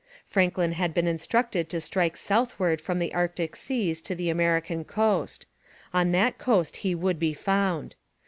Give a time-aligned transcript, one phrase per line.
[0.25, 5.45] Franklin had been instructed to strike southward from the Arctic seas to the American coast.
[5.93, 7.93] On that coast he would be found.